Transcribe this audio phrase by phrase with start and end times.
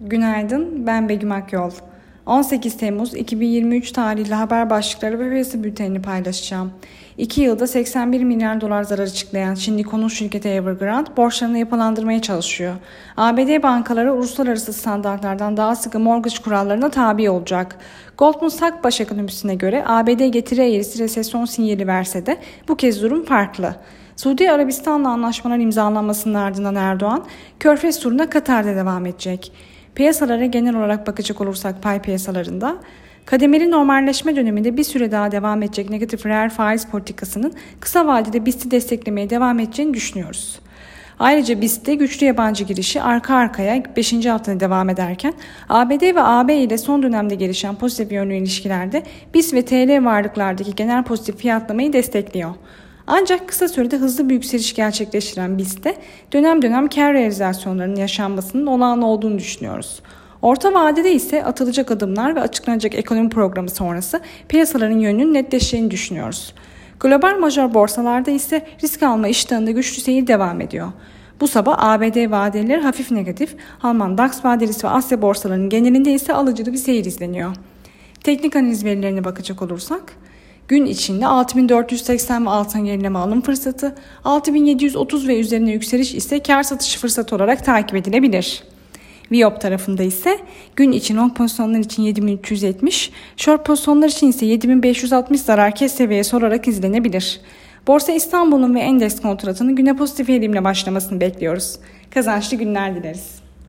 [0.00, 1.70] Günaydın, ben Begüm Akyol.
[2.26, 6.72] 18 Temmuz 2023 tarihli haber başlıkları ve piyasa bültenini paylaşacağım.
[7.18, 12.74] 2 yılda 81 milyar dolar zarar açıklayan Çinli konut şirketi Evergrande borçlarını yapılandırmaya çalışıyor.
[13.16, 17.78] ABD bankaları uluslararası standartlardan daha sıkı mortgage kurallarına tabi olacak.
[18.18, 22.36] Goldman Sachs baş ekonomisine göre ABD getiri eğrisi resesyon sinyali verse de
[22.68, 23.76] bu kez durum farklı.
[24.16, 27.24] Suudi Arabistan'la anlaşmalar imzalanmasının ardından Erdoğan,
[27.60, 29.52] Körfez turuna Katar'da devam edecek.
[29.94, 32.76] Piyasalara genel olarak bakacak olursak pay piyasalarında
[33.24, 38.70] kademeli normalleşme döneminde bir süre daha devam edecek negatif reel faiz politikasının kısa vadede BIST'i
[38.70, 40.60] desteklemeye devam edeceğini düşünüyoruz.
[41.18, 44.26] Ayrıca BIST'te güçlü yabancı girişi arka arkaya 5.
[44.26, 45.34] haftada devam ederken
[45.68, 49.02] ABD ve AB ile son dönemde gelişen pozitif yönlü ilişkilerde
[49.34, 52.54] BIST ve TL varlıklardaki genel pozitif fiyatlamayı destekliyor.
[53.12, 55.96] Ancak kısa sürede hızlı bir yükseliş gerçekleştiren BIST'te
[56.32, 60.02] dönem dönem kar realizasyonlarının yaşanmasının olağan olduğunu düşünüyoruz.
[60.42, 66.54] Orta vadede ise atılacak adımlar ve açıklanacak ekonomi programı sonrası piyasaların yönünün netleşeceğini düşünüyoruz.
[67.00, 70.88] Global major borsalarda ise risk alma iştahında güçlü seyir devam ediyor.
[71.40, 76.72] Bu sabah ABD vadeleri hafif negatif, Alman DAX vadelisi ve Asya borsalarının genelinde ise alıcılı
[76.72, 77.56] bir seyir izleniyor.
[78.24, 80.02] Teknik analiz verilerine bakacak olursak,
[80.70, 86.96] Gün içinde 6480 ve altın gerileme alım fırsatı, 6730 ve üzerine yükseliş ise kar satış
[86.96, 88.64] fırsatı olarak takip edilebilir.
[89.32, 90.38] Viyop tarafında ise
[90.76, 96.68] gün için long pozisyonlar için 7370, short pozisyonlar için ise 7560 zarar kes seviyesi olarak
[96.68, 97.40] izlenebilir.
[97.86, 101.78] Borsa İstanbul'un ve endeks kontratının güne pozitif eğilimle başlamasını bekliyoruz.
[102.10, 103.39] Kazançlı günler dileriz.